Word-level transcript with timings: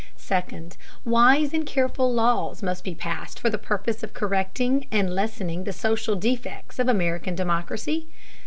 Second, 0.17 0.77
wise 1.05 1.53
and 1.53 1.63
careful 1.63 2.11
laws 2.11 2.63
must 2.63 2.83
be 2.83 2.95
passed 2.95 3.39
for 3.39 3.51
the 3.51 3.57
purpose 3.59 4.01
of 4.01 4.15
correcting 4.15 4.87
and 4.89 5.13
lessening 5.13 5.63
the 5.63 5.71
social 5.71 6.15
defects 6.15 6.79
of 6.79 6.87
American 6.89 7.35
democracy. 7.35 8.07